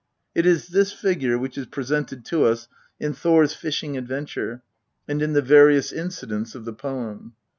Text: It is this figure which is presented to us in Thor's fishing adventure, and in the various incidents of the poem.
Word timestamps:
It 0.33 0.47
is 0.47 0.69
this 0.69 0.91
figure 0.91 1.37
which 1.37 1.59
is 1.59 1.67
presented 1.67 2.25
to 2.25 2.45
us 2.45 2.67
in 2.99 3.13
Thor's 3.13 3.53
fishing 3.53 3.97
adventure, 3.97 4.63
and 5.07 5.21
in 5.21 5.33
the 5.33 5.43
various 5.43 5.91
incidents 5.91 6.55
of 6.55 6.65
the 6.65 6.73
poem. 6.73 7.35